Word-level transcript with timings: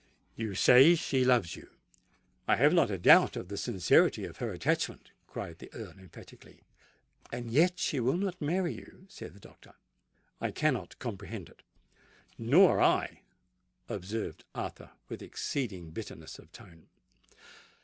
You 0.35 0.55
say 0.55 0.95
she 0.95 1.23
loves 1.23 1.55
you——" 1.55 1.69
"I 2.47 2.55
have 2.55 2.73
not 2.73 2.89
a 2.89 2.97
doubt 2.97 3.35
of 3.35 3.49
the 3.49 3.55
sincerity 3.55 4.25
of 4.25 4.37
her 4.37 4.51
attachment!" 4.51 5.11
cried 5.27 5.59
the 5.59 5.71
Earl 5.75 5.91
emphatically. 5.99 6.63
"And 7.31 7.51
yet 7.51 7.77
she 7.77 7.99
will 7.99 8.17
not 8.17 8.41
marry 8.41 8.73
you?" 8.73 9.05
said 9.09 9.35
the 9.35 9.39
doctor. 9.39 9.75
"I 10.41 10.49
cannot 10.49 10.97
comprehend 10.97 11.49
it." 11.49 11.61
"Nor 12.39 12.81
I," 12.81 13.21
observed 13.87 14.43
Arthur, 14.55 14.89
with 15.07 15.21
exceeding 15.21 15.91
bitterness 15.91 16.39
of 16.39 16.51
tone. 16.51 16.87